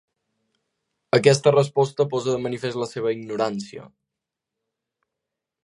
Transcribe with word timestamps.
Aquesta 1.17 1.53
resposta 1.55 2.07
posa 2.13 2.33
de 2.37 2.41
manifest 2.45 2.79
la 2.85 2.89
seva 2.93 3.13
ignorància. 3.19 3.87